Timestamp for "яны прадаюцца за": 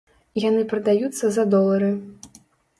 0.43-1.47